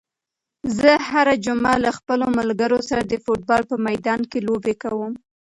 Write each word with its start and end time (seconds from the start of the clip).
زه 0.77 0.91
هره 1.09 1.35
جمعه 1.45 1.75
له 1.85 1.91
خپلو 1.97 2.25
ملګرو 2.39 2.79
سره 2.89 3.01
د 3.05 3.13
فوټبال 3.23 3.61
په 3.69 3.75
میدان 3.87 4.21
کې 4.31 4.39
لوبې 4.47 4.73
کوم. 4.83 5.13